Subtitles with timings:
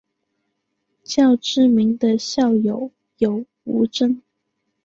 [1.03, 4.19] 较知名的校友有吴峥。